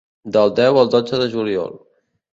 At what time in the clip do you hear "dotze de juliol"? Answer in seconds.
0.95-1.81